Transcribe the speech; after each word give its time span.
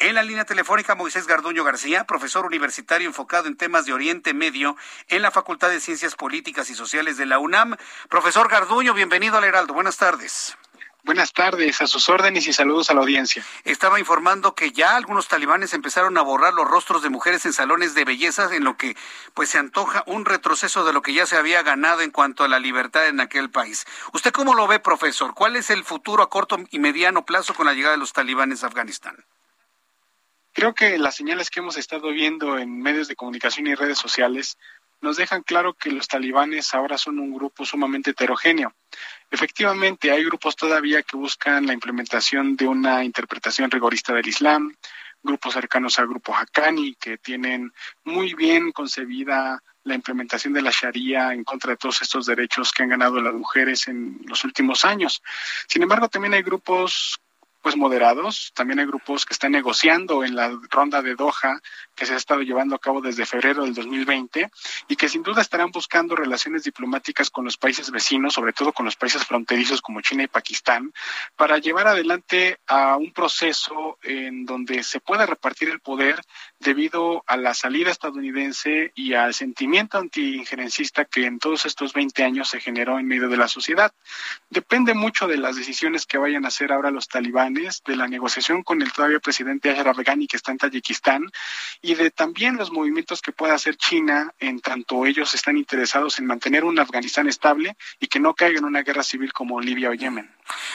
En 0.00 0.14
la 0.14 0.22
línea 0.22 0.46
telefónica, 0.46 0.94
Moisés 0.94 1.26
Garduño 1.26 1.62
García, 1.62 2.04
profesor 2.04 2.46
universitario 2.46 3.06
enfocado 3.06 3.48
en 3.48 3.56
temas 3.58 3.84
de 3.84 3.92
Oriente 3.92 4.32
Medio 4.32 4.74
en 5.08 5.20
la 5.20 5.30
Facultad 5.30 5.68
de 5.68 5.78
Ciencias 5.78 6.16
Políticas 6.16 6.70
y 6.70 6.74
Sociales 6.74 7.18
de 7.18 7.26
la 7.26 7.38
UNAM. 7.38 7.76
Profesor 8.08 8.48
Garduño, 8.48 8.94
bienvenido 8.94 9.36
al 9.36 9.44
Heraldo. 9.44 9.74
Buenas 9.74 9.98
tardes. 9.98 10.56
Buenas 11.04 11.34
tardes, 11.34 11.82
a 11.82 11.86
sus 11.86 12.08
órdenes 12.08 12.46
y 12.46 12.54
saludos 12.54 12.88
a 12.88 12.94
la 12.94 13.02
audiencia. 13.02 13.44
Estaba 13.64 14.00
informando 14.00 14.54
que 14.54 14.72
ya 14.72 14.96
algunos 14.96 15.28
talibanes 15.28 15.74
empezaron 15.74 16.16
a 16.16 16.22
borrar 16.22 16.54
los 16.54 16.66
rostros 16.66 17.02
de 17.02 17.10
mujeres 17.10 17.44
en 17.44 17.52
salones 17.52 17.94
de 17.94 18.06
belleza, 18.06 18.48
en 18.56 18.64
lo 18.64 18.78
que 18.78 18.96
pues 19.34 19.50
se 19.50 19.58
antoja 19.58 20.02
un 20.06 20.24
retroceso 20.24 20.82
de 20.86 20.94
lo 20.94 21.02
que 21.02 21.12
ya 21.12 21.26
se 21.26 21.36
había 21.36 21.62
ganado 21.62 22.00
en 22.00 22.10
cuanto 22.10 22.42
a 22.44 22.48
la 22.48 22.58
libertad 22.58 23.06
en 23.06 23.20
aquel 23.20 23.50
país. 23.50 23.84
¿Usted 24.14 24.32
cómo 24.32 24.54
lo 24.54 24.66
ve, 24.66 24.80
profesor? 24.80 25.34
¿Cuál 25.34 25.56
es 25.56 25.68
el 25.68 25.84
futuro 25.84 26.22
a 26.22 26.30
corto 26.30 26.56
y 26.70 26.78
mediano 26.78 27.26
plazo 27.26 27.52
con 27.52 27.66
la 27.66 27.74
llegada 27.74 27.92
de 27.92 28.00
los 28.00 28.14
talibanes 28.14 28.64
a 28.64 28.68
Afganistán? 28.68 29.26
Creo 30.52 30.74
que 30.74 30.98
las 30.98 31.14
señales 31.14 31.50
que 31.50 31.60
hemos 31.60 31.76
estado 31.76 32.10
viendo 32.10 32.58
en 32.58 32.80
medios 32.80 33.08
de 33.08 33.16
comunicación 33.16 33.66
y 33.66 33.74
redes 33.74 33.98
sociales 33.98 34.58
nos 35.00 35.16
dejan 35.16 35.42
claro 35.42 35.74
que 35.74 35.90
los 35.90 36.08
talibanes 36.08 36.74
ahora 36.74 36.98
son 36.98 37.18
un 37.18 37.32
grupo 37.32 37.64
sumamente 37.64 38.10
heterogéneo. 38.10 38.74
Efectivamente, 39.30 40.10
hay 40.10 40.24
grupos 40.24 40.56
todavía 40.56 41.02
que 41.02 41.16
buscan 41.16 41.66
la 41.66 41.72
implementación 41.72 42.56
de 42.56 42.66
una 42.66 43.04
interpretación 43.04 43.70
rigorista 43.70 44.12
del 44.12 44.26
Islam, 44.26 44.74
grupos 45.22 45.54
cercanos 45.54 45.98
al 45.98 46.08
grupo 46.08 46.34
Haqqani 46.34 46.94
que 46.94 47.18
tienen 47.18 47.72
muy 48.04 48.34
bien 48.34 48.72
concebida 48.72 49.62
la 49.84 49.94
implementación 49.94 50.52
de 50.52 50.62
la 50.62 50.70
Sharia 50.70 51.32
en 51.32 51.44
contra 51.44 51.70
de 51.70 51.76
todos 51.76 52.02
estos 52.02 52.26
derechos 52.26 52.72
que 52.72 52.82
han 52.82 52.90
ganado 52.90 53.20
las 53.20 53.34
mujeres 53.34 53.88
en 53.88 54.20
los 54.26 54.44
últimos 54.44 54.84
años. 54.84 55.22
Sin 55.66 55.82
embargo, 55.82 56.08
también 56.08 56.34
hay 56.34 56.42
grupos 56.42 57.20
pues 57.62 57.76
moderados. 57.76 58.52
También 58.54 58.78
hay 58.80 58.86
grupos 58.86 59.24
que 59.26 59.32
están 59.32 59.52
negociando 59.52 60.24
en 60.24 60.34
la 60.34 60.50
ronda 60.70 61.02
de 61.02 61.14
Doha 61.14 61.60
que 61.94 62.06
se 62.06 62.14
ha 62.14 62.16
estado 62.16 62.40
llevando 62.42 62.74
a 62.74 62.78
cabo 62.78 63.00
desde 63.00 63.26
febrero 63.26 63.64
del 63.64 63.74
2020 63.74 64.50
y 64.88 64.96
que 64.96 65.08
sin 65.08 65.22
duda 65.22 65.42
estarán 65.42 65.70
buscando 65.70 66.16
relaciones 66.16 66.64
diplomáticas 66.64 67.30
con 67.30 67.44
los 67.44 67.56
países 67.56 67.90
vecinos, 67.90 68.34
sobre 68.34 68.52
todo 68.52 68.72
con 68.72 68.86
los 68.86 68.96
países 68.96 69.24
fronterizos 69.24 69.82
como 69.82 70.00
China 70.00 70.22
y 70.22 70.28
Pakistán, 70.28 70.92
para 71.36 71.58
llevar 71.58 71.88
adelante 71.88 72.58
a 72.66 72.96
un 72.96 73.12
proceso 73.12 73.98
en 74.02 74.46
donde 74.46 74.82
se 74.82 75.00
pueda 75.00 75.26
repartir 75.26 75.68
el 75.68 75.80
poder 75.80 76.20
debido 76.58 77.22
a 77.26 77.36
la 77.36 77.54
salida 77.54 77.90
estadounidense 77.90 78.92
y 78.94 79.14
al 79.14 79.34
sentimiento 79.34 79.98
anti-injerencista 79.98 81.04
que 81.04 81.26
en 81.26 81.38
todos 81.38 81.66
estos 81.66 81.92
20 81.92 82.22
años 82.24 82.48
se 82.48 82.60
generó 82.60 82.98
en 82.98 83.06
medio 83.06 83.28
de 83.28 83.36
la 83.36 83.48
sociedad. 83.48 83.92
Depende 84.48 84.94
mucho 84.94 85.26
de 85.26 85.36
las 85.36 85.56
decisiones 85.56 86.06
que 86.06 86.18
vayan 86.18 86.44
a 86.44 86.48
hacer 86.48 86.72
ahora 86.72 86.90
los 86.90 87.08
talibanes, 87.08 87.49
de 87.54 87.96
la 87.96 88.06
negociación 88.06 88.62
con 88.62 88.80
el 88.82 88.92
todavía 88.92 89.18
presidente 89.20 89.70
Ashraf 89.70 89.98
Ghani 89.98 90.26
que 90.26 90.36
está 90.36 90.52
en 90.52 90.58
Tayikistán 90.58 91.30
y 91.82 91.94
de 91.94 92.10
también 92.10 92.56
los 92.56 92.70
movimientos 92.70 93.22
que 93.22 93.32
pueda 93.32 93.54
hacer 93.54 93.76
China 93.76 94.32
en 94.38 94.60
tanto 94.60 95.06
ellos 95.06 95.34
están 95.34 95.56
interesados 95.56 96.18
en 96.18 96.26
mantener 96.26 96.64
un 96.64 96.78
Afganistán 96.78 97.28
estable 97.28 97.76
y 97.98 98.06
que 98.06 98.20
no 98.20 98.34
caiga 98.34 98.58
en 98.58 98.64
una 98.64 98.82
guerra 98.82 99.02
civil 99.02 99.32
como 99.32 99.60
Libia 99.60 99.90
o 99.90 99.94
Yemen. 99.94 100.30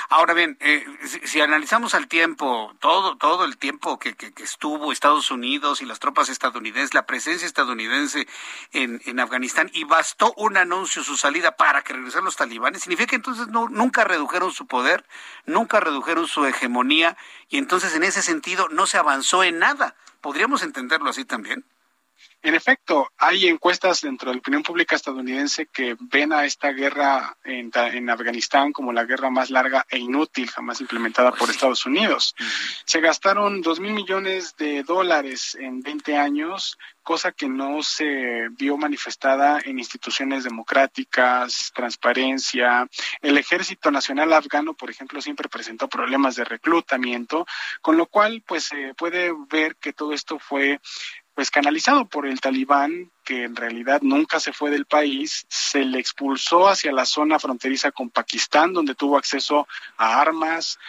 Ahora 0.10 0.34
bien, 0.34 0.58
eh, 0.62 0.86
si, 1.24 1.42
analizamos 1.42 1.96
al 1.96 2.08
tiempo, 2.08 2.74
todo, 2.80 3.18
todo 3.18 3.46
el 3.46 3.58
tiempo 3.58 4.00
que, 4.00 4.16
que, 4.16 4.32
estuvo 4.44 4.92
Estados 4.92 5.32
Unidos 5.32 5.82
y 5.82 5.86
las 5.86 6.00
tropas 6.00 6.30
estadounidenses, 6.30 6.94
la 6.94 7.06
presencia 7.06 7.46
estadounidense 7.46 8.28
en, 8.72 9.02
en, 9.06 9.20
Afganistán, 9.20 9.70
y 9.74 9.84
bastó 9.84 10.34
un 10.38 10.58
anuncio, 10.58 11.04
su 11.04 11.18
salida 11.18 11.56
para 11.56 11.82
que 11.82 11.94
regresaran 11.94 12.26
los 12.26 12.36
talibanes, 12.36 12.84
significa 12.84 13.10
que 13.12 13.16
entonces 13.18 13.48
no, 13.48 13.68
nunca 13.68 14.04
redujeron 14.04 14.52
su 14.52 14.68
poder, 14.68 15.06
nunca 15.46 15.80
redujeron 15.80 16.28
su 16.28 16.42
hegemonía, 16.66 17.18
y 17.50 17.58
entonces 17.58 17.96
en 17.96 18.04
ese 18.04 18.22
sentido 18.22 18.68
no 18.70 18.86
se 18.88 18.98
avanzó 18.98 19.44
en 19.44 19.60
nada. 19.60 19.96
¿Podríamos 20.22 20.64
entenderlo 20.64 21.10
así 21.10 21.26
también? 21.26 21.66
En 22.46 22.54
efecto, 22.54 23.12
hay 23.18 23.48
encuestas 23.48 24.02
dentro 24.02 24.30
de 24.30 24.36
la 24.36 24.40
opinión 24.40 24.62
pública 24.62 24.96
estadounidense 24.96 25.66
que 25.66 25.98
ven 26.00 26.32
a 26.32 26.46
esta 26.46 26.72
guerra 26.74 27.36
en, 27.44 27.72
en, 27.74 28.08
Afganistán 28.08 28.72
como 28.72 28.94
la 28.94 29.04
guerra 29.04 29.32
más 29.32 29.50
larga 29.50 29.84
e 29.90 29.98
inútil 29.98 30.52
jamás 30.52 30.80
implementada 30.80 31.32
por 31.32 31.50
Estados 31.50 31.88
Unidos. 31.88 32.36
Se 32.86 33.02
gastaron 33.02 33.62
dos 33.64 33.80
mil 33.80 33.94
millones 33.94 34.56
de 34.58 34.84
dólares 34.84 35.58
en 35.60 35.82
20 35.82 36.18
años, 36.18 36.78
cosa 37.02 37.32
que 37.32 37.50
no 37.50 37.82
se 37.82 38.48
vio 38.52 38.78
manifestada 38.78 39.60
en 39.66 39.80
instituciones 39.80 40.44
democráticas, 40.44 41.72
transparencia. 41.74 42.88
El 43.24 43.40
Ejército 43.40 43.90
Nacional 43.90 44.32
Afgano, 44.34 44.76
por 44.76 44.92
ejemplo, 44.92 45.20
siempre 45.20 45.50
presentó 45.50 45.88
problemas 45.88 46.36
de 46.36 46.46
reclutamiento, 46.46 47.48
con 47.82 47.98
lo 47.98 48.06
cual, 48.06 48.44
pues 48.46 48.66
se 48.66 48.94
puede 48.94 49.34
ver 49.50 49.78
que 49.78 49.94
todo 49.94 50.14
esto 50.14 50.38
fue 50.38 50.80
pues 51.36 51.52
canalizado 51.52 52.06
por 52.06 52.26
el 52.26 52.40
talibán, 52.40 53.12
que 53.26 53.44
en 53.44 53.58
realidad 53.58 54.02
nunca 54.02 54.40
se 54.40 54.54
fue 54.54 54.72
del 54.72 54.86
país, 54.86 55.46
se 55.50 55.84
le 55.84 56.00
expulsó 56.00 56.70
hacia 56.70 56.94
la 56.94 57.06
zona 57.06 57.40
fronteriza 57.40 57.92
con 57.92 58.10
Pakistán, 58.10 58.72
donde 58.72 58.96
tuvo 58.96 59.18
acceso 59.18 59.68
a 59.98 60.22
armas, 60.22 60.80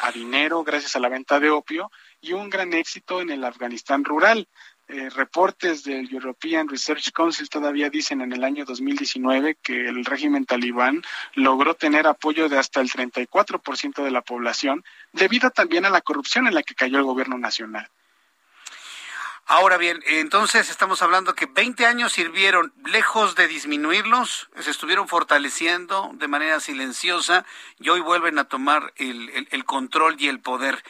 a 0.00 0.12
dinero 0.12 0.62
gracias 0.62 0.94
a 0.94 1.00
la 1.00 1.08
venta 1.08 1.40
de 1.40 1.50
opio, 1.50 1.90
y 2.20 2.32
un 2.34 2.48
gran 2.48 2.72
éxito 2.72 3.20
en 3.20 3.30
el 3.30 3.44
Afganistán 3.44 4.04
rural. 4.04 4.46
Eh, 4.88 5.10
reportes 5.10 5.82
del 5.82 6.08
European 6.14 6.68
Research 6.68 7.10
Council 7.10 7.48
todavía 7.48 7.90
dicen 7.90 8.20
en 8.20 8.32
el 8.32 8.44
año 8.44 8.64
2019 8.64 9.56
que 9.60 9.88
el 9.88 10.04
régimen 10.04 10.46
talibán 10.46 11.02
logró 11.34 11.74
tener 11.74 12.06
apoyo 12.06 12.48
de 12.48 12.58
hasta 12.58 12.80
el 12.80 12.88
34% 12.88 14.04
de 14.04 14.10
la 14.12 14.22
población, 14.22 14.84
debido 15.12 15.50
también 15.50 15.84
a 15.84 15.90
la 15.90 16.02
corrupción 16.02 16.46
en 16.46 16.54
la 16.54 16.62
que 16.62 16.76
cayó 16.76 16.98
el 16.98 17.04
gobierno 17.04 17.36
nacional. 17.36 17.90
Ahora 19.48 19.76
bien, 19.76 20.02
entonces 20.06 20.70
estamos 20.70 21.02
hablando 21.02 21.36
que 21.36 21.46
20 21.46 21.86
años 21.86 22.12
sirvieron, 22.12 22.72
lejos 22.84 23.36
de 23.36 23.46
disminuirlos, 23.46 24.50
se 24.58 24.72
estuvieron 24.72 25.06
fortaleciendo 25.06 26.10
de 26.14 26.26
manera 26.26 26.58
silenciosa 26.58 27.46
y 27.78 27.88
hoy 27.90 28.00
vuelven 28.00 28.40
a 28.40 28.48
tomar 28.48 28.92
el, 28.96 29.46
el, 29.52 29.64
control 29.64 30.16
y 30.18 30.26
el 30.26 30.40
poder. 30.40 30.82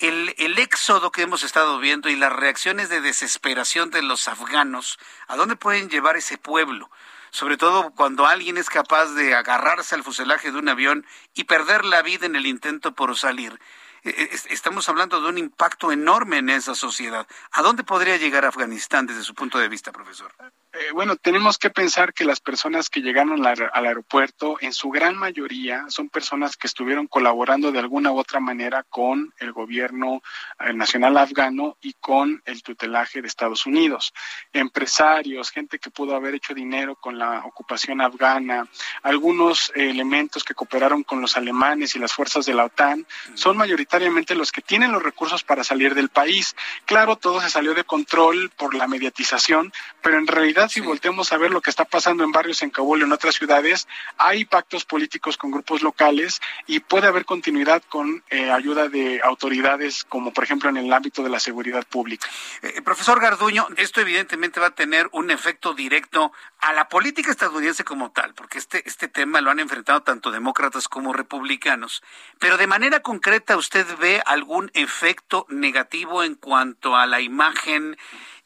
El, 0.00 0.34
el, 0.38 0.58
éxodo 0.58 1.12
que 1.12 1.22
hemos 1.22 1.44
estado 1.44 1.78
viendo 1.78 2.08
y 2.08 2.16
las 2.16 2.32
reacciones 2.32 2.88
de 2.88 3.00
desesperación 3.00 3.90
de 3.90 4.02
los 4.02 4.26
afganos, 4.26 4.98
¿a 5.28 5.36
dónde 5.36 5.54
pueden 5.54 5.88
llevar 5.88 6.16
ese 6.16 6.36
pueblo? 6.36 6.90
Sobre 7.30 7.56
todo 7.56 7.92
cuando 7.92 8.26
alguien 8.26 8.56
es 8.56 8.70
capaz 8.70 9.06
de 9.14 9.36
agarrarse 9.36 9.94
al 9.94 10.02
fuselaje 10.02 10.50
de 10.50 10.58
un 10.58 10.68
avión 10.68 11.06
y 11.32 11.44
perder 11.44 11.84
la 11.84 12.02
vida 12.02 12.26
en 12.26 12.34
el 12.34 12.46
intento 12.46 12.92
por 12.92 13.16
salir. 13.16 13.60
Eh, 14.04 14.28
estamos 14.50 14.86
hablando 14.90 15.18
de 15.22 15.28
un 15.30 15.38
impacto 15.38 15.90
enorme 15.90 16.36
en 16.38 16.50
esa 16.50 16.74
sociedad. 16.74 17.26
¿A 17.52 17.62
dónde 17.62 17.84
podría 17.84 18.18
llegar 18.18 18.44
Afganistán 18.44 19.06
desde 19.06 19.22
su 19.22 19.34
punto 19.34 19.58
de 19.58 19.68
vista, 19.68 19.92
profesor? 19.92 20.30
Eh, 20.74 20.90
bueno, 20.92 21.16
tenemos 21.16 21.56
que 21.56 21.70
pensar 21.70 22.12
que 22.12 22.24
las 22.24 22.40
personas 22.40 22.90
que 22.90 23.00
llegaron 23.00 23.46
al, 23.46 23.70
aeropuerto, 23.72 24.58
en 24.60 24.74
su 24.74 24.90
gran 24.90 25.16
mayoría, 25.16 25.86
son 25.88 26.10
personas 26.10 26.56
que 26.58 26.66
estuvieron 26.66 27.06
colaborando 27.06 27.72
de 27.72 27.78
alguna 27.78 28.12
u 28.12 28.18
otra 28.18 28.40
manera 28.40 28.82
con 28.82 29.32
el 29.38 29.52
gobierno 29.52 30.20
eh, 30.58 30.74
nacional 30.74 31.16
afgano 31.16 31.78
y 31.80 31.94
con 31.94 32.42
el 32.44 32.62
tutelaje 32.62 33.22
de 33.22 33.28
Estados 33.28 33.64
Unidos. 33.64 34.12
Empresarios, 34.52 35.50
gente 35.50 35.78
que 35.78 35.90
pudo 35.90 36.14
haber 36.14 36.34
hecho 36.34 36.52
dinero 36.52 36.96
con 36.96 37.18
la 37.18 37.44
ocupación 37.46 38.02
afgana, 38.02 38.68
algunos 39.02 39.72
elementos 39.74 40.44
que 40.44 40.54
cooperaron 40.54 41.04
con 41.04 41.22
los 41.22 41.38
alemanes 41.38 41.94
y 41.94 41.98
las 41.98 42.12
fuerzas 42.12 42.44
de 42.44 42.52
la 42.52 42.64
OTAN, 42.66 43.06
son 43.34 43.56
mayoritariamente 43.56 43.93
los 44.00 44.52
que 44.52 44.62
tienen 44.62 44.92
los 44.92 45.02
recursos 45.02 45.44
para 45.44 45.64
salir 45.64 45.94
del 45.94 46.08
país. 46.08 46.56
Claro, 46.86 47.16
todo 47.16 47.40
se 47.40 47.50
salió 47.50 47.74
de 47.74 47.84
control 47.84 48.50
por 48.56 48.74
la 48.74 48.86
mediatización, 48.86 49.72
pero 50.02 50.18
en 50.18 50.26
realidad 50.26 50.68
si 50.68 50.80
volteamos 50.80 51.32
a 51.32 51.38
ver 51.38 51.50
lo 51.50 51.60
que 51.60 51.70
está 51.70 51.84
pasando 51.84 52.24
en 52.24 52.32
barrios 52.32 52.62
en 52.62 52.70
Kabul 52.70 53.00
y 53.00 53.04
en 53.04 53.12
otras 53.12 53.34
ciudades, 53.36 53.86
hay 54.18 54.44
pactos 54.44 54.84
políticos 54.84 55.36
con 55.36 55.50
grupos 55.50 55.82
locales 55.82 56.40
y 56.66 56.80
puede 56.80 57.06
haber 57.06 57.24
continuidad 57.24 57.82
con 57.88 58.22
eh, 58.30 58.50
ayuda 58.50 58.88
de 58.88 59.20
autoridades, 59.22 60.04
como 60.04 60.32
por 60.32 60.44
ejemplo 60.44 60.68
en 60.70 60.76
el 60.76 60.92
ámbito 60.92 61.22
de 61.22 61.30
la 61.30 61.40
seguridad 61.40 61.84
pública. 61.86 62.28
Eh, 62.62 62.82
profesor 62.82 63.20
Garduño, 63.20 63.68
esto 63.76 64.00
evidentemente 64.00 64.60
va 64.60 64.68
a 64.68 64.74
tener 64.74 65.08
un 65.12 65.30
efecto 65.30 65.74
directo 65.74 66.32
a 66.60 66.72
la 66.72 66.88
política 66.88 67.30
estadounidense 67.30 67.84
como 67.84 68.10
tal, 68.10 68.34
porque 68.34 68.58
este, 68.58 68.86
este 68.88 69.08
tema 69.08 69.40
lo 69.40 69.50
han 69.50 69.60
enfrentado 69.60 70.02
tanto 70.02 70.30
demócratas 70.30 70.88
como 70.88 71.12
republicanos. 71.12 72.02
Pero 72.38 72.56
de 72.56 72.66
manera 72.66 73.00
concreta, 73.00 73.56
¿usted 73.56 73.83
ve 73.98 74.22
algún 74.26 74.70
efecto 74.74 75.46
negativo 75.48 76.22
en 76.22 76.34
cuanto 76.34 76.96
a 76.96 77.06
la 77.06 77.20
imagen 77.20 77.96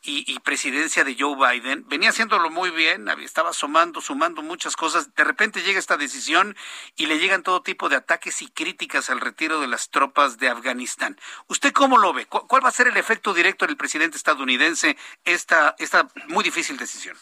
y, 0.02 0.38
presidencia 0.40 1.04
de 1.04 1.16
Joe 1.18 1.36
Biden, 1.36 1.86
venía 1.88 2.10
haciéndolo 2.10 2.50
muy 2.50 2.70
bien, 2.70 3.08
estaba 3.20 3.52
sumando, 3.52 4.00
sumando 4.00 4.42
muchas 4.42 4.76
cosas. 4.76 5.14
De 5.14 5.24
repente 5.24 5.62
llega 5.62 5.78
esta 5.78 5.96
decisión 5.96 6.56
y 6.96 7.06
le 7.06 7.18
llegan 7.18 7.42
todo 7.42 7.62
tipo 7.62 7.88
de 7.88 7.96
ataques 7.96 8.40
y 8.40 8.48
críticas 8.48 9.10
al 9.10 9.20
retiro 9.20 9.60
de 9.60 9.66
las 9.66 9.90
tropas 9.90 10.38
de 10.38 10.48
Afganistán. 10.48 11.18
¿Usted 11.48 11.72
cómo 11.72 11.98
lo 11.98 12.12
ve? 12.12 12.26
¿Cuál 12.26 12.64
va 12.64 12.68
a 12.68 12.72
ser 12.72 12.88
el 12.88 12.96
efecto 12.96 13.34
directo 13.34 13.66
del 13.66 13.76
presidente 13.76 14.16
estadounidense 14.16 14.96
esta, 15.24 15.74
esta 15.78 16.08
muy 16.28 16.44
difícil 16.44 16.78
decisión? 16.78 17.16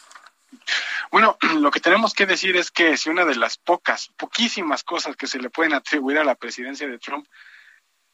Bueno, 1.11 1.37
lo 1.59 1.71
que 1.71 1.79
tenemos 1.79 2.13
que 2.13 2.25
decir 2.25 2.55
es 2.55 2.71
que 2.71 2.95
si 2.95 3.09
una 3.09 3.25
de 3.25 3.35
las 3.35 3.57
pocas, 3.57 4.09
poquísimas 4.17 4.83
cosas 4.83 5.15
que 5.15 5.27
se 5.27 5.39
le 5.39 5.49
pueden 5.49 5.73
atribuir 5.73 6.19
a 6.19 6.23
la 6.23 6.35
presidencia 6.35 6.87
de 6.87 6.99
Trump 6.99 7.27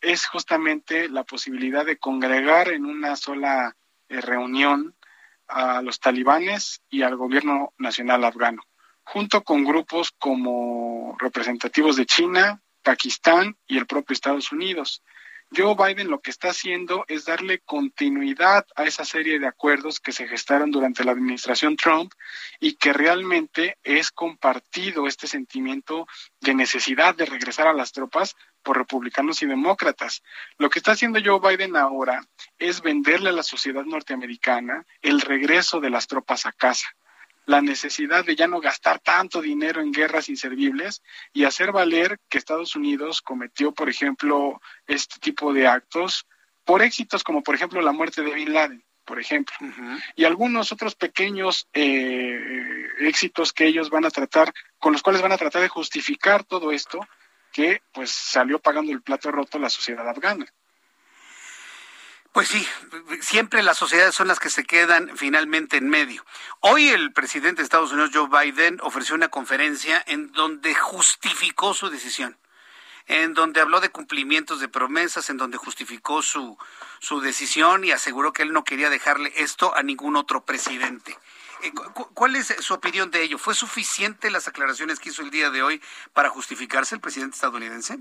es 0.04 0.28
justamente 0.28 1.10
la 1.10 1.24
posibilidad 1.24 1.86
de 1.86 1.98
congregar 1.98 2.68
en 2.68 2.86
una 2.86 3.16
sola 3.16 3.76
reunión 4.10 4.96
a 5.48 5.82
los 5.82 6.00
talibanes 6.00 6.82
y 6.90 7.02
al 7.04 7.16
gobierno 7.16 7.74
nacional 7.78 8.24
afgano, 8.26 8.64
junto 9.04 9.44
con 9.44 9.64
grupos 9.64 10.12
como 10.12 11.16
representativos 11.20 11.96
de 11.96 12.06
China, 12.06 12.62
Pakistán 12.82 13.58
y 13.66 13.78
el 13.78 13.88
propio 13.88 14.14
Estados 14.14 14.52
Unidos. 14.52 15.02
Joe 15.56 15.76
Biden 15.76 16.10
lo 16.10 16.20
que 16.20 16.32
está 16.32 16.50
haciendo 16.50 17.06
es 17.08 17.26
darle 17.26 17.60
continuidad 17.60 18.66
a 18.76 18.86
esa 18.86 19.06
serie 19.06 19.38
de 19.38 19.46
acuerdos 19.46 20.00
que 20.00 20.12
se 20.12 20.28
gestaron 20.28 20.72
durante 20.72 21.04
la 21.04 21.12
administración 21.12 21.76
Trump 21.76 22.12
y 22.60 22.74
que 22.74 22.92
realmente 22.92 23.78
es 23.84 24.10
compartido 24.12 25.06
este 25.06 25.28
sentimiento 25.28 26.08
de 26.42 26.56
necesidad 26.56 27.14
de 27.16 27.26
regresar 27.26 27.68
a 27.68 27.74
las 27.74 27.92
tropas 27.92 28.36
por 28.64 28.78
republicanos 28.78 29.44
y 29.44 29.46
demócratas. 29.46 30.24
Lo 30.58 30.72
que 30.72 30.80
está 30.80 30.94
haciendo 30.94 31.20
Joe 31.24 31.40
Biden 31.40 31.76
ahora 31.76 32.26
es 32.58 32.82
venderle 32.82 33.30
a 33.30 33.34
la 33.34 33.44
sociedad 33.44 33.84
norteamericana 33.84 34.86
el 35.02 35.22
regreso 35.22 35.80
de 35.80 35.92
las 35.92 36.08
tropas 36.08 36.48
a 36.48 36.52
casa 36.52 36.88
la 37.46 37.62
necesidad 37.62 38.26
de 38.26 38.36
ya 38.36 38.48
no 38.48 38.62
gastar 38.62 39.00
tanto 39.00 39.42
dinero 39.42 39.82
en 39.82 39.92
guerras 39.92 40.30
inservibles 40.30 41.02
y 41.34 41.44
hacer 41.44 41.72
valer 41.72 42.20
que 42.30 42.38
Estados 42.38 42.76
Unidos 42.76 43.22
cometió, 43.22 43.74
por 43.74 43.90
ejemplo, 43.90 44.62
este 44.88 45.20
tipo 45.20 45.54
de 45.54 45.68
actos 45.68 46.26
por 46.64 46.82
éxitos 46.82 47.24
como, 47.24 47.44
por 47.44 47.56
ejemplo, 47.56 47.82
la 47.82 47.92
muerte 47.92 48.22
de 48.22 48.34
Bin 48.34 48.54
Laden, 48.54 48.84
por 49.06 49.20
ejemplo, 49.20 49.54
y 50.16 50.24
algunos 50.24 50.72
otros 50.72 50.96
pequeños 50.96 51.68
eh, 51.74 52.88
éxitos 53.00 53.52
que 53.52 53.66
ellos 53.66 53.90
van 53.90 54.06
a 54.06 54.12
tratar, 54.12 54.54
con 54.80 54.94
los 54.94 55.02
cuales 55.02 55.22
van 55.22 55.34
a 55.34 55.38
tratar 55.38 55.62
de 55.62 55.68
justificar 55.68 56.46
todo 56.46 56.72
esto 56.72 57.06
que 57.52 57.82
pues 57.92 58.12
salió 58.12 58.60
pagando 58.60 58.92
el 58.92 59.02
plato 59.02 59.32
roto 59.32 59.60
la 59.60 59.70
sociedad 59.70 60.08
afgana. 60.08 60.46
Pues 62.34 62.48
sí, 62.48 62.68
siempre 63.22 63.62
las 63.62 63.78
sociedades 63.78 64.16
son 64.16 64.28
las 64.28 64.40
que 64.40 64.50
se 64.50 64.64
quedan 64.64 65.16
finalmente 65.16 65.78
en 65.78 65.88
medio. 65.88 66.26
Hoy 66.62 66.88
el 66.90 67.14
presidente 67.14 67.62
de 67.62 67.64
Estados 67.64 67.92
Unidos, 67.92 68.10
Joe 68.12 68.28
Biden, 68.28 68.80
ofreció 68.82 69.14
una 69.14 69.28
conferencia 69.28 70.04
en 70.08 70.32
donde 70.32 70.74
justificó 70.74 71.76
su 71.76 71.92
decisión, 71.92 72.36
en 73.06 73.36
donde 73.36 73.62
habló 73.62 73.82
de 73.82 73.90
cumplimientos 73.90 74.60
de 74.60 74.68
promesas, 74.68 75.30
en 75.30 75.38
donde 75.38 75.60
justificó 75.60 76.24
su, 76.24 76.58
su 77.00 77.22
decisión 77.22 77.84
y 77.84 77.92
aseguró 77.92 78.34
que 78.34 78.42
él 78.42 78.52
no 78.52 78.64
quería 78.64 78.90
dejarle 78.90 79.32
esto 79.36 79.76
a 79.76 79.84
ningún 79.84 80.16
otro 80.16 80.44
presidente. 80.44 81.16
Eh, 81.62 81.72
¿Cuál 82.16 82.36
es 82.36 82.48
su 82.48 82.74
opinión 82.74 83.12
de 83.12 83.22
ello? 83.22 83.38
¿Fue 83.38 83.54
suficiente 83.54 84.32
las 84.32 84.48
aclaraciones 84.48 85.00
que 85.00 85.10
hizo 85.10 85.22
el 85.22 85.30
día 85.30 85.52
de 85.52 85.62
hoy 85.62 85.84
para 86.14 86.30
justificarse 86.30 86.96
el 86.96 87.02
presidente 87.02 87.36
estadounidense? 87.36 88.00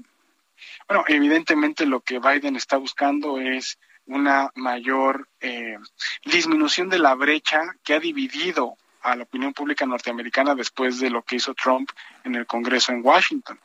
Bueno, 0.89 1.05
evidentemente 1.07 1.85
lo 1.85 2.01
que 2.01 2.19
Biden 2.19 2.57
está 2.57 2.79
buscando 2.79 3.39
es 3.39 3.79
una 4.13 4.51
mayor 4.55 5.29
eh, 5.41 5.79
disminución 6.25 6.89
de 6.89 6.99
la 6.99 7.15
brecha 7.15 7.63
que 7.83 7.95
ha 7.95 8.01
dividido 8.01 8.77
a 9.01 9.17
la 9.17 9.25
opinión 9.25 9.53
pública 9.53 9.87
norteamericana 9.87 10.55
después 10.55 11.01
de 11.01 11.11
lo 11.11 11.23
que 11.23 11.37
hizo 11.37 11.55
Trump 11.55 11.91
en 12.25 12.35
el 12.35 12.47
Congreso 12.47 12.93
en 12.93 13.05
Washington. 13.05 13.59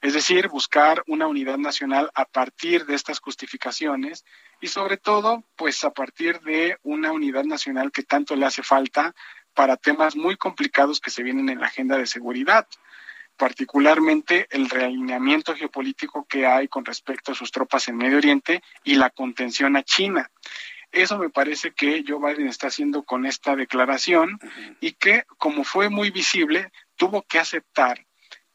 Es 0.00 0.14
decir, 0.14 0.48
buscar 0.48 1.04
una 1.06 1.28
unidad 1.28 1.58
nacional 1.58 2.10
a 2.14 2.24
partir 2.24 2.86
de 2.86 2.94
estas 2.94 3.20
justificaciones 3.20 4.24
y 4.60 4.66
sobre 4.66 4.96
todo, 4.96 5.44
pues 5.54 5.84
a 5.84 5.90
partir 5.90 6.40
de 6.40 6.78
una 6.82 7.12
unidad 7.12 7.44
nacional 7.44 7.92
que 7.92 8.02
tanto 8.02 8.34
le 8.34 8.46
hace 8.46 8.64
falta 8.64 9.14
para 9.54 9.76
temas 9.76 10.16
muy 10.16 10.36
complicados 10.36 11.00
que 11.00 11.10
se 11.10 11.22
vienen 11.22 11.48
en 11.50 11.60
la 11.60 11.66
agenda 11.66 11.96
de 11.98 12.06
seguridad 12.06 12.66
particularmente 13.36 14.46
el 14.50 14.68
realineamiento 14.68 15.54
geopolítico 15.54 16.26
que 16.28 16.46
hay 16.46 16.68
con 16.68 16.84
respecto 16.84 17.32
a 17.32 17.34
sus 17.34 17.50
tropas 17.50 17.88
en 17.88 17.96
Medio 17.96 18.18
Oriente 18.18 18.62
y 18.84 18.94
la 18.94 19.10
contención 19.10 19.76
a 19.76 19.82
China. 19.82 20.30
Eso 20.92 21.18
me 21.18 21.30
parece 21.30 21.72
que 21.72 22.04
Joe 22.06 22.18
Biden 22.18 22.48
está 22.48 22.66
haciendo 22.66 23.02
con 23.02 23.24
esta 23.24 23.56
declaración 23.56 24.38
y 24.80 24.92
que, 24.92 25.24
como 25.38 25.64
fue 25.64 25.88
muy 25.88 26.10
visible, 26.10 26.70
tuvo 26.96 27.22
que 27.22 27.38
aceptar 27.38 28.06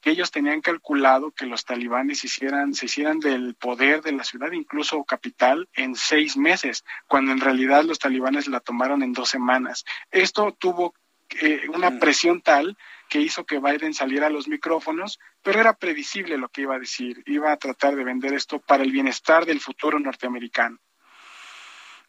que 0.01 0.11
ellos 0.11 0.29
tenían 0.29 0.61
calculado 0.61 1.31
que 1.31 1.47
los 1.47 1.65
talibanes 1.65 2.23
hicieran, 2.23 2.75
se 2.75 2.85
hicieran 2.85 3.19
del 3.19 3.55
poder 3.55 4.03
de 4.03 4.11
la 4.11 4.23
ciudad, 4.23 4.51
incluso 4.51 5.03
capital, 5.03 5.67
en 5.73 5.95
seis 5.95 6.37
meses, 6.37 6.85
cuando 7.07 7.31
en 7.31 7.39
realidad 7.39 7.83
los 7.83 7.97
talibanes 7.97 8.47
la 8.47 8.59
tomaron 8.59 9.01
en 9.01 9.13
dos 9.13 9.29
semanas. 9.29 9.83
Esto 10.11 10.55
tuvo 10.57 10.93
eh, 11.41 11.67
una 11.69 11.99
presión 11.99 12.41
tal 12.41 12.77
que 13.09 13.19
hizo 13.19 13.45
que 13.45 13.59
Biden 13.59 13.93
saliera 13.93 14.27
a 14.27 14.29
los 14.29 14.47
micrófonos, 14.47 15.19
pero 15.41 15.59
era 15.59 15.73
previsible 15.73 16.37
lo 16.37 16.49
que 16.49 16.61
iba 16.61 16.75
a 16.75 16.79
decir. 16.79 17.23
Iba 17.25 17.51
a 17.51 17.57
tratar 17.57 17.95
de 17.95 18.03
vender 18.03 18.33
esto 18.33 18.59
para 18.59 18.83
el 18.83 18.91
bienestar 18.91 19.45
del 19.45 19.61
futuro 19.61 19.99
norteamericano. 19.99 20.79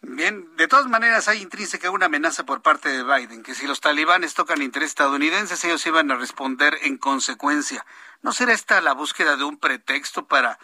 Bien, 0.00 0.56
de 0.56 0.68
todas 0.68 0.86
maneras 0.86 1.26
hay 1.26 1.42
intrínseca 1.42 1.90
una 1.90 2.06
amenaza 2.06 2.46
por 2.46 2.62
parte 2.62 2.88
de 2.88 3.02
Biden, 3.02 3.42
que 3.42 3.54
si 3.54 3.66
los 3.66 3.80
talibanes 3.80 4.34
tocan 4.34 4.62
interés 4.62 4.90
estadounidenses, 4.90 5.64
ellos 5.64 5.84
iban 5.86 6.10
a 6.12 6.16
responder 6.16 6.78
en 6.82 6.98
consecuencia. 6.98 7.84
¿No 8.22 8.32
será 8.32 8.52
esta 8.52 8.80
la 8.80 8.92
búsqueda 8.92 9.36
de 9.36 9.42
un 9.42 9.58
pretexto 9.58 10.26
para 10.26 10.58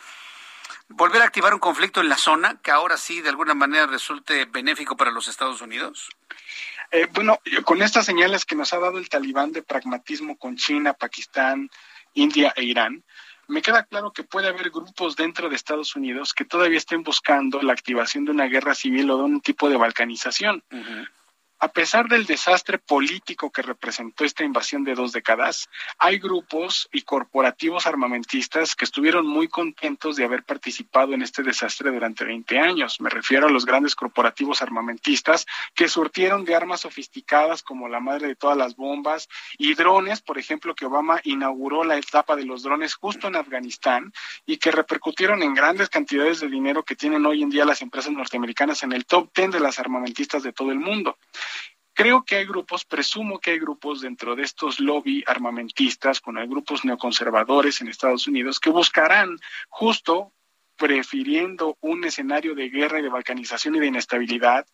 volver 0.89 1.23
a 1.23 1.25
activar 1.25 1.53
un 1.53 1.61
conflicto 1.61 2.01
en 2.01 2.09
la 2.09 2.17
zona 2.17 2.61
que 2.63 2.71
ahora 2.71 2.97
sí 2.97 3.23
de 3.23 3.31
alguna 3.31 3.55
manera 3.55 3.87
resulte 3.87 4.45
benéfico 4.45 4.97
para 4.97 5.11
los 5.11 5.27
Estados 5.27 5.61
Unidos? 5.61 6.11
Eh, 6.95 7.09
bueno, 7.13 7.41
con 7.65 7.83
estas 7.83 8.07
señales 8.07 8.45
que 8.45 8.55
nos 8.55 8.73
ha 8.73 8.79
dado 8.79 8.99
el 8.99 9.09
talibán 9.09 9.51
de 9.51 9.65
pragmatismo 9.65 10.39
con 10.39 10.55
China, 10.55 10.93
Pakistán, 10.93 11.69
India 12.13 12.53
e 12.55 12.63
Irán, 12.63 13.03
me 13.49 13.63
queda 13.63 13.83
claro 13.83 14.13
que 14.13 14.23
puede 14.23 14.47
haber 14.47 14.71
grupos 14.71 15.17
dentro 15.17 15.49
de 15.49 15.57
Estados 15.57 15.97
Unidos 15.97 16.33
que 16.33 16.45
todavía 16.45 16.79
estén 16.79 17.03
buscando 17.03 17.61
la 17.63 17.73
activación 17.73 18.25
de 18.25 18.31
una 18.31 18.45
guerra 18.45 18.77
civil 18.77 19.11
o 19.11 19.17
de 19.17 19.25
un 19.25 19.41
tipo 19.41 19.69
de 19.69 19.77
balcanización. 19.77 20.63
A 21.65 21.69
pesar 21.69 22.09
del 22.09 22.27
desastre 22.27 22.79
político 22.79 23.51
que 23.51 23.63
representó 23.63 24.27
esta 24.27 24.45
invasión 24.45 24.85
de 24.85 24.95
dos 24.95 25.13
décadas, 25.13 25.71
hay 25.99 26.19
grupos 26.19 26.91
y 26.93 27.01
corporativos 27.01 27.87
armamentistas 27.87 28.77
que 28.77 28.85
estuvieron 28.85 29.27
muy 29.27 29.49
contentos 29.49 30.17
de 30.17 30.25
haber 30.27 30.43
participado 30.43 31.15
en 31.15 31.23
este 31.23 31.43
desastre 31.43 31.91
durante 31.91 32.27
20 32.27 32.59
años. 32.59 33.01
Me 33.01 33.09
refiero 33.09 33.47
a 33.47 33.51
los 33.51 33.65
grandes 33.65 33.95
corporativos 33.95 34.61
armamentistas 34.61 35.47
que 35.75 35.89
surtieron 35.89 36.45
de 36.45 36.55
armas 36.55 36.83
sofisticadas 36.83 37.63
como 37.63 37.89
la 37.89 37.99
madre 37.99 38.27
de 38.27 38.37
todas 38.37 38.59
las 38.59 38.77
bombas 38.77 39.31
y 39.57 39.73
drones, 39.73 40.21
por 40.21 40.37
ejemplo, 40.37 40.75
que 40.75 40.85
Obama 40.85 41.23
inauguró 41.25 41.83
la 41.83 41.97
etapa 41.97 42.37
de 42.37 42.45
los 42.45 42.63
drones 42.63 42.95
justo 42.95 43.29
en 43.29 43.37
Afganistán 43.37 44.13
y 44.45 44.59
que 44.59 44.71
repercutieron 44.71 45.43
en 45.43 45.55
grandes 45.55 45.89
cantidades 45.89 46.41
de 46.41 46.49
dinero 46.49 46.83
que 46.83 46.95
tienen 46.95 47.25
hoy 47.25 47.43
en 47.43 47.49
día 47.49 47.65
las 47.65 47.81
empresas 47.81 48.13
norteamericanas 48.13 48.83
en 48.83 48.93
el 48.93 49.07
top 49.07 49.31
10 49.35 49.53
de 49.53 49.61
las 49.61 49.79
armamentistas 49.79 50.43
de 50.43 50.53
todo 50.53 50.71
el 50.71 50.79
mundo. 50.79 51.17
Creo 51.95 52.25
que 52.25 52.37
hay 52.37 52.45
grupos, 52.45 52.85
presumo 52.85 53.39
que 53.39 53.53
hay 53.53 53.59
grupos 53.61 54.01
dentro 54.01 54.35
de 54.35 54.43
estos 54.43 54.81
lobby 54.81 55.23
armamentistas, 55.27 56.21
con 56.21 56.37
hay 56.37 56.49
grupos 56.49 56.85
neoconservadores 56.85 57.81
en 57.81 57.89
Estados 57.89 58.27
Unidos 58.27 58.59
que 58.59 58.71
buscarán 58.71 59.39
justo 59.69 60.33
prefiriendo 60.77 61.77
un 61.81 62.05
escenario 62.05 62.55
de 62.55 62.69
guerra 62.69 62.99
y 62.99 63.03
de 63.03 63.09
balcanización 63.09 63.77
y 63.77 63.81
de 63.81 63.87
inestabilidad, 63.87 64.67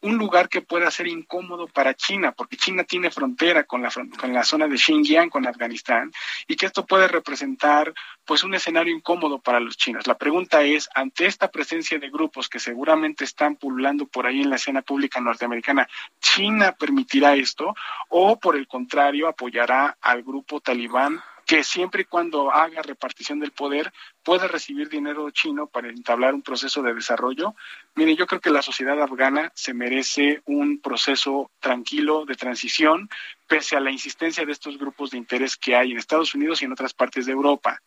un 0.00 0.16
lugar 0.16 0.48
que 0.48 0.60
pueda 0.60 0.90
ser 0.90 1.06
incómodo 1.06 1.66
para 1.66 1.94
China, 1.94 2.32
porque 2.32 2.56
China 2.56 2.84
tiene 2.84 3.10
frontera 3.10 3.64
con 3.64 3.82
la, 3.82 3.90
con 3.90 4.32
la 4.32 4.44
zona 4.44 4.68
de 4.68 4.76
Xinjiang, 4.76 5.30
con 5.30 5.46
Afganistán, 5.46 6.12
y 6.46 6.56
que 6.56 6.66
esto 6.66 6.84
puede 6.84 7.08
representar 7.08 7.92
pues 8.24 8.44
un 8.44 8.54
escenario 8.54 8.94
incómodo 8.94 9.38
para 9.38 9.60
los 9.60 9.76
chinos. 9.76 10.06
La 10.06 10.18
pregunta 10.18 10.62
es, 10.62 10.88
ante 10.94 11.26
esta 11.26 11.50
presencia 11.50 11.98
de 11.98 12.10
grupos 12.10 12.48
que 12.48 12.58
seguramente 12.58 13.24
están 13.24 13.56
pululando 13.56 14.06
por 14.06 14.26
ahí 14.26 14.42
en 14.42 14.50
la 14.50 14.56
escena 14.56 14.82
pública 14.82 15.20
norteamericana, 15.20 15.88
¿China 16.20 16.72
permitirá 16.72 17.34
esto 17.34 17.74
o 18.08 18.38
por 18.38 18.56
el 18.56 18.66
contrario 18.66 19.28
apoyará 19.28 19.96
al 20.00 20.22
grupo 20.22 20.60
talibán 20.60 21.22
que 21.46 21.62
siempre 21.62 22.02
y 22.02 22.04
cuando 22.04 22.50
haga 22.50 22.82
repartición 22.82 23.38
del 23.38 23.52
poder 23.52 23.92
pueda 24.24 24.48
recibir 24.48 24.88
dinero 24.88 25.30
chino 25.30 25.68
para 25.68 25.88
entablar 25.88 26.34
un 26.34 26.42
proceso 26.42 26.82
de 26.82 26.92
desarrollo. 26.92 27.54
Mire, 27.94 28.16
yo 28.16 28.26
creo 28.26 28.40
que 28.40 28.50
la 28.50 28.62
sociedad 28.62 29.00
afgana 29.00 29.52
se 29.54 29.72
merece 29.72 30.42
un 30.44 30.80
proceso 30.80 31.52
tranquilo 31.60 32.26
de 32.26 32.34
transición, 32.34 33.08
pese 33.46 33.76
a 33.76 33.80
la 33.80 33.92
insistencia 33.92 34.44
de 34.44 34.50
estos 34.50 34.76
grupos 34.76 35.10
de 35.10 35.18
interés 35.18 35.56
que 35.56 35.76
hay 35.76 35.92
en 35.92 35.98
Estados 35.98 36.34
Unidos 36.34 36.60
y 36.60 36.64
en 36.64 36.72
otras 36.72 36.92
partes 36.92 37.26
de 37.26 37.32
Europa. 37.32 37.80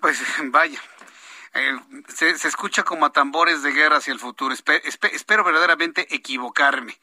Pues 0.00 0.20
vaya, 0.46 0.80
eh, 1.54 1.78
se, 2.08 2.30
escucha 2.48 2.82
como 2.82 3.06
a 3.06 3.12
tambores 3.12 3.62
de 3.62 3.70
guerra 3.70 3.98
hacia 3.98 4.12
el 4.12 4.18
futuro. 4.18 4.52
espero 4.54 5.44
verdaderamente 5.44 6.12
equivocarme. 6.14 6.98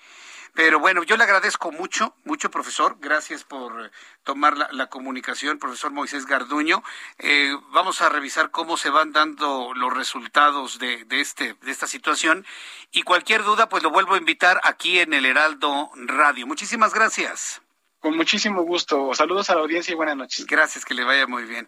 Pero 0.54 0.80
bueno, 0.80 1.04
yo 1.04 1.18
le 1.18 1.24
agradezco 1.24 1.72
mucho, 1.72 2.16
mucho, 2.24 2.52
profesor. 2.52 2.98
Gracias 3.00 3.44
por 3.44 3.86
eh, 3.86 3.92
tomar 4.24 4.58
la, 4.58 4.88
comunicación, 4.88 5.60
profesor 5.60 5.92
Moisés 5.92 6.26
Garduño. 6.26 6.84
Eh, 7.18 7.56
vamos 7.72 8.02
a 8.02 8.10
revisar 8.10 8.52
cómo 8.52 8.78
se 8.78 8.90
van 8.90 9.12
dando 9.12 9.74
los 9.74 9.94
resultados 9.94 10.80
de, 10.80 11.06
de, 11.06 11.22
este, 11.22 11.56
de 11.62 11.72
esta 11.72 11.88
situación. 11.88 12.46
Y 12.92 13.04
cualquier 13.04 13.44
duda, 13.44 13.70
pues 13.70 13.84
lo 13.84 13.92
vuelvo 13.92 14.16
a 14.16 14.18
invitar 14.18 14.60
aquí 14.64 15.00
en 15.00 15.14
el 15.14 15.26
Heraldo 15.26 15.92
Radio. 15.96 16.48
Muchísimas 16.48 16.94
gracias. 16.94 17.62
Con 18.00 18.16
muchísimo 18.16 18.64
gusto. 18.64 19.14
Saludos 19.14 19.50
a 19.50 19.56
la 19.56 19.62
audiencia 19.62 19.92
y 19.92 19.96
buenas 19.96 20.16
noches. 20.16 20.46
Gracias, 20.46 20.86
que 20.86 20.94
le 20.94 21.04
vaya 21.04 21.28
muy 21.28 21.44
bien. 21.44 21.68